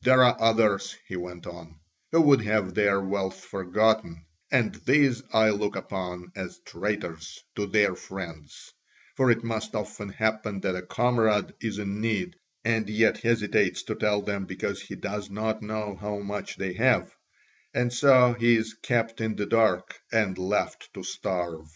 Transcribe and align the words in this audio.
There 0.00 0.22
are 0.24 0.40
others," 0.40 0.96
he 1.06 1.16
went 1.16 1.46
on, 1.46 1.78
"who 2.10 2.22
would 2.22 2.40
have 2.40 2.72
their 2.72 3.02
wealth 3.02 3.38
forgotten, 3.44 4.24
and 4.50 4.74
these 4.74 5.22
I 5.30 5.50
look 5.50 5.76
upon 5.76 6.32
as 6.34 6.58
traitors 6.60 7.44
to 7.54 7.66
their 7.66 7.94
friends: 7.94 8.72
for 9.14 9.30
it 9.30 9.44
must 9.44 9.74
often 9.74 10.08
happen 10.08 10.60
that 10.60 10.74
a 10.74 10.80
comrade 10.80 11.52
is 11.60 11.78
in 11.78 12.00
need 12.00 12.36
and 12.64 12.88
yet 12.88 13.18
hesitates 13.18 13.82
to 13.82 13.94
tell 13.94 14.22
them 14.22 14.46
because 14.46 14.80
he 14.80 14.94
does 14.94 15.28
not 15.28 15.60
know 15.60 15.96
how 16.00 16.18
much 16.20 16.56
they 16.56 16.72
have, 16.72 17.14
and 17.74 17.92
so 17.92 18.32
he 18.32 18.56
is 18.56 18.72
kept 18.72 19.20
in 19.20 19.36
the 19.36 19.44
dark 19.44 20.00
and 20.10 20.38
left 20.38 20.88
to 20.94 21.02
starve. 21.02 21.68